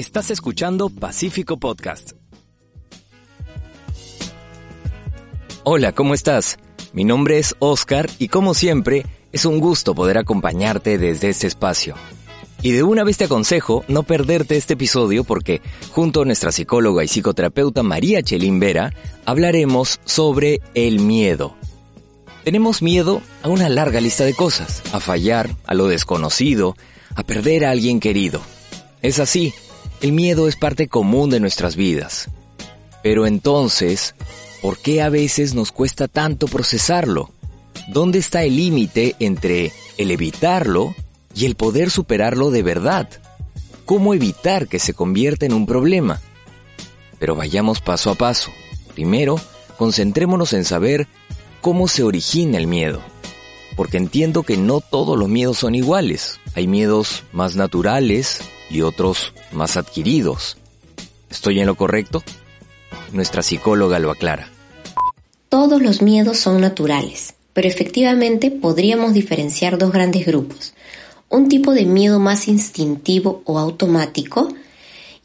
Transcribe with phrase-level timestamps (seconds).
[0.00, 2.12] Estás escuchando Pacífico Podcast.
[5.62, 6.56] Hola, ¿cómo estás?
[6.94, 11.96] Mi nombre es Oscar y como siempre, es un gusto poder acompañarte desde este espacio.
[12.62, 15.60] Y de una vez te aconsejo no perderte este episodio porque
[15.90, 18.94] junto a nuestra psicóloga y psicoterapeuta María Chelín Vera
[19.26, 21.56] hablaremos sobre el miedo.
[22.42, 26.74] Tenemos miedo a una larga lista de cosas, a fallar, a lo desconocido,
[27.16, 28.40] a perder a alguien querido.
[29.02, 29.52] Es así,
[30.00, 32.28] el miedo es parte común de nuestras vidas.
[33.02, 34.14] Pero entonces,
[34.62, 37.30] ¿por qué a veces nos cuesta tanto procesarlo?
[37.88, 40.94] ¿Dónde está el límite entre el evitarlo
[41.34, 43.08] y el poder superarlo de verdad?
[43.84, 46.20] ¿Cómo evitar que se convierta en un problema?
[47.18, 48.50] Pero vayamos paso a paso.
[48.94, 49.40] Primero,
[49.76, 51.08] concentrémonos en saber
[51.60, 53.00] cómo se origina el miedo.
[53.76, 56.38] Porque entiendo que no todos los miedos son iguales.
[56.54, 58.40] Hay miedos más naturales,
[58.70, 60.56] y otros más adquiridos.
[61.28, 62.22] ¿Estoy en lo correcto?
[63.12, 64.48] Nuestra psicóloga lo aclara.
[65.48, 70.74] Todos los miedos son naturales, pero efectivamente podríamos diferenciar dos grandes grupos.
[71.28, 74.48] Un tipo de miedo más instintivo o automático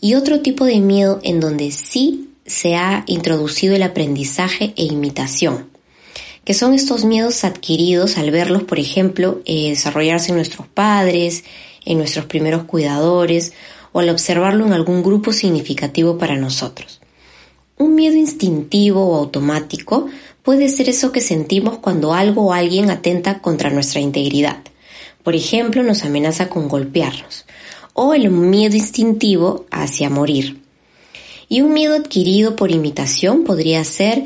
[0.01, 5.69] y otro tipo de miedo en donde sí se ha introducido el aprendizaje e imitación,
[6.43, 11.43] que son estos miedos adquiridos al verlos, por ejemplo, eh, desarrollarse en nuestros padres,
[11.85, 13.53] en nuestros primeros cuidadores
[13.91, 16.99] o al observarlo en algún grupo significativo para nosotros.
[17.77, 20.07] Un miedo instintivo o automático
[20.43, 24.57] puede ser eso que sentimos cuando algo o alguien atenta contra nuestra integridad.
[25.23, 27.45] Por ejemplo, nos amenaza con golpearnos.
[27.93, 30.61] O el miedo instintivo hacia morir.
[31.49, 34.23] Y un miedo adquirido por imitación podría ser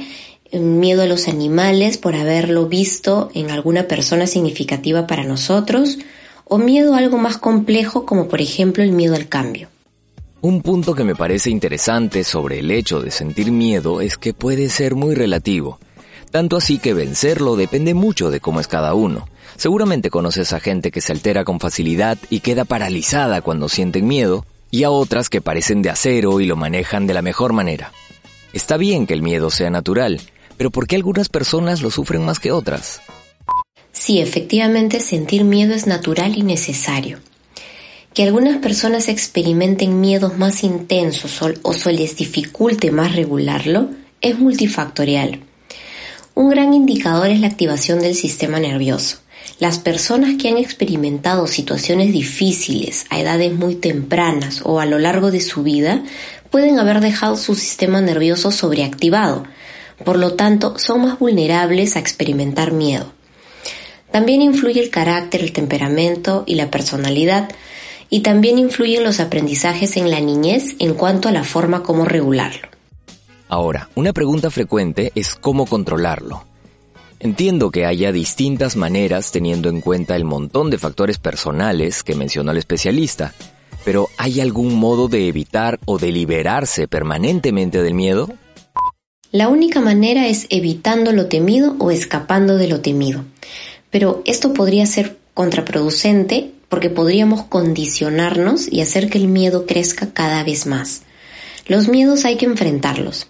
[0.51, 5.99] miedo a los animales por haberlo visto en alguna persona significativa para nosotros,
[6.49, 9.69] o miedo a algo más complejo como por ejemplo el miedo al cambio.
[10.41, 14.69] Un punto que me parece interesante sobre el hecho de sentir miedo es que puede
[14.69, 15.79] ser muy relativo.
[16.31, 19.27] Tanto así que vencerlo depende mucho de cómo es cada uno.
[19.57, 24.45] Seguramente conoces a gente que se altera con facilidad y queda paralizada cuando sienten miedo,
[24.71, 27.91] y a otras que parecen de acero y lo manejan de la mejor manera.
[28.53, 30.21] Está bien que el miedo sea natural,
[30.57, 33.01] pero ¿por qué algunas personas lo sufren más que otras?
[33.99, 37.19] Sí, efectivamente sentir miedo es natural y necesario.
[38.13, 43.89] Que algunas personas experimenten miedos más intensos o, se les dificulte más regularlo
[44.21, 45.41] es multifactorial.
[46.33, 49.17] Un gran indicador es la activación del sistema nervioso.
[49.59, 55.29] Las personas que han experimentado situaciones difíciles a edades muy tempranas o a lo largo
[55.29, 56.03] de su vida
[56.51, 59.43] pueden haber dejado su sistema nervioso sobreactivado,
[60.05, 63.18] por lo tanto son más vulnerables a experimentar miedo.
[64.11, 67.49] También influye el carácter, el temperamento y la personalidad,
[68.09, 72.67] y también influyen los aprendizajes en la niñez en cuanto a la forma como regularlo.
[73.47, 76.43] Ahora, una pregunta frecuente es cómo controlarlo.
[77.19, 82.51] Entiendo que haya distintas maneras teniendo en cuenta el montón de factores personales que mencionó
[82.51, 83.33] el especialista,
[83.83, 88.29] pero ¿hay algún modo de evitar o de liberarse permanentemente del miedo?
[89.31, 93.25] La única manera es evitando lo temido o escapando de lo temido.
[93.89, 100.43] Pero esto podría ser contraproducente porque podríamos condicionarnos y hacer que el miedo crezca cada
[100.43, 101.01] vez más.
[101.67, 103.27] Los miedos hay que enfrentarlos.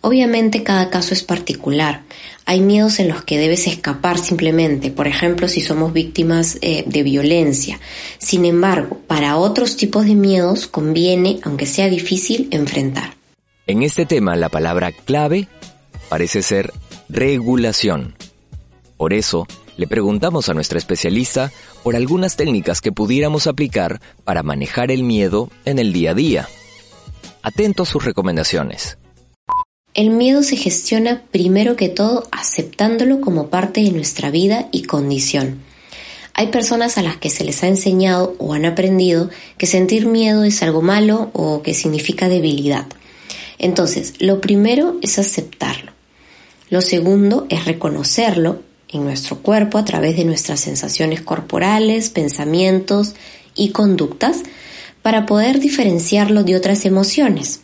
[0.00, 2.02] Obviamente cada caso es particular.
[2.44, 7.02] Hay miedos en los que debes escapar simplemente, por ejemplo si somos víctimas eh, de
[7.02, 7.80] violencia.
[8.18, 13.14] Sin embargo, para otros tipos de miedos conviene, aunque sea difícil, enfrentar.
[13.66, 15.48] En este tema la palabra clave
[16.08, 16.72] parece ser
[17.08, 18.14] regulación.
[18.96, 19.46] Por eso,
[19.78, 21.50] le preguntamos a nuestra especialista
[21.82, 26.48] por algunas técnicas que pudiéramos aplicar para manejar el miedo en el día a día.
[27.42, 28.98] Atento a sus recomendaciones.
[29.94, 35.60] El miedo se gestiona primero que todo aceptándolo como parte de nuestra vida y condición.
[36.34, 40.42] Hay personas a las que se les ha enseñado o han aprendido que sentir miedo
[40.42, 42.86] es algo malo o que significa debilidad.
[43.58, 45.92] Entonces, lo primero es aceptarlo.
[46.68, 53.14] Lo segundo es reconocerlo en nuestro cuerpo a través de nuestras sensaciones corporales, pensamientos
[53.54, 54.42] y conductas
[55.02, 57.60] para poder diferenciarlo de otras emociones.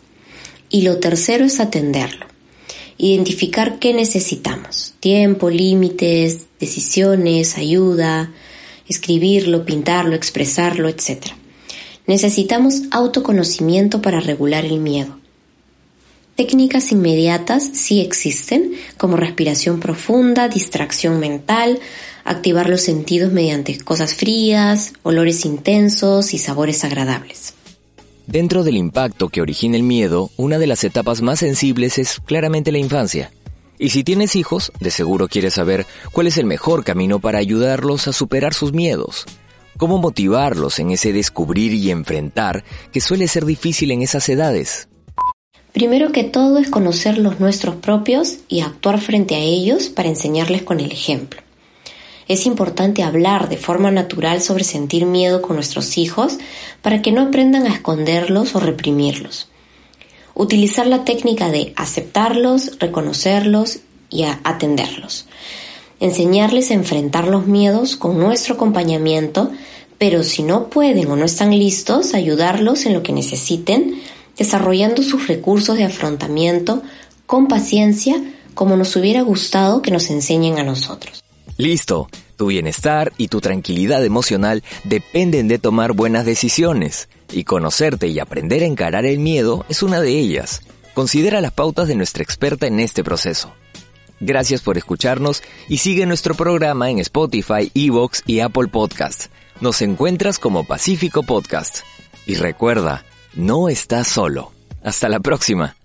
[0.71, 2.27] Y lo tercero es atenderlo.
[2.97, 4.95] Identificar qué necesitamos.
[5.01, 8.33] Tiempo, límites, decisiones, ayuda,
[8.89, 11.27] escribirlo, pintarlo, expresarlo, etc.
[12.07, 15.19] Necesitamos autoconocimiento para regular el miedo.
[16.37, 21.79] Técnicas inmediatas sí existen, como respiración profunda, distracción mental,
[22.25, 27.55] activar los sentidos mediante cosas frías, olores intensos y sabores agradables.
[28.27, 32.73] Dentro del impacto que origina el miedo, una de las etapas más sensibles es claramente
[32.73, 33.31] la infancia.
[33.79, 38.09] Y si tienes hijos, de seguro quieres saber cuál es el mejor camino para ayudarlos
[38.09, 39.27] a superar sus miedos.
[39.77, 44.89] Cómo motivarlos en ese descubrir y enfrentar que suele ser difícil en esas edades.
[45.75, 50.63] Primero que todo es conocer los nuestros propios y actuar frente a ellos para enseñarles
[50.63, 51.43] con el ejemplo.
[52.29, 56.39] Es importante hablar de forma natural sobre sentir miedo con nuestros hijos
[56.81, 59.49] para que no aprendan a esconderlos o reprimirlos.
[60.37, 63.81] Utilizar la técnica de aceptarlos, reconocerlos
[64.11, 65.27] y atenderlos.
[65.99, 69.51] Enseñarles a enfrentar los miedos con nuestro acompañamiento,
[69.99, 74.01] pero si no pueden o no están listos, ayudarlos en lo que necesiten,
[74.37, 76.83] desarrollando sus recursos de afrontamiento
[77.27, 78.23] con paciencia
[78.55, 81.25] como nos hubiera gustado que nos enseñen a nosotros.
[81.57, 88.19] Listo, tu bienestar y tu tranquilidad emocional dependen de tomar buenas decisiones, y conocerte y
[88.19, 90.63] aprender a encarar el miedo es una de ellas.
[90.95, 93.53] Considera las pautas de nuestra experta en este proceso.
[94.21, 99.27] Gracias por escucharnos y sigue nuestro programa en Spotify, Evox y Apple Podcast.
[99.61, 101.81] Nos encuentras como Pacífico Podcast.
[102.27, 103.05] Y recuerda,
[103.37, 104.53] no estás solo.
[104.83, 105.77] Hasta la próxima.